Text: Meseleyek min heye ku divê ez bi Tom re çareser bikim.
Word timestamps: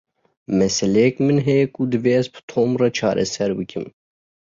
Meseleyek 0.59 1.15
min 1.25 1.39
heye 1.47 1.65
ku 1.73 1.81
divê 1.91 2.13
ez 2.21 2.27
bi 2.33 2.39
Tom 2.51 2.71
re 2.81 2.89
çareser 2.97 3.51
bikim. 3.59 3.85